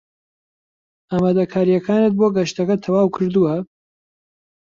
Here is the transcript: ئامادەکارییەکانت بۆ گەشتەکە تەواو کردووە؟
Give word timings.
ئامادەکارییەکانت 1.11 2.13
بۆ 2.19 2.27
گەشتەکە 2.35 2.75
تەواو 2.83 3.13
کردووە؟ 3.15 3.55